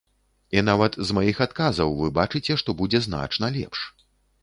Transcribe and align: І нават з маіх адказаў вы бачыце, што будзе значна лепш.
І 0.57 0.63
нават 0.69 0.97
з 1.09 1.17
маіх 1.19 1.43
адказаў 1.47 1.95
вы 2.01 2.11
бачыце, 2.19 2.53
што 2.65 2.69
будзе 2.83 3.07
значна 3.11 3.55
лепш. 3.61 3.79